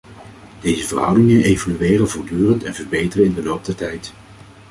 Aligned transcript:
Deze 0.61 0.87
verhoudingen 0.87 1.41
evolueren 1.43 2.09
voortdurend 2.09 2.63
en 2.63 2.73
verbeteren 2.73 3.25
in 3.25 3.33
de 3.33 3.43
loop 3.43 3.65
der 3.65 3.75
tijd. 3.75 4.13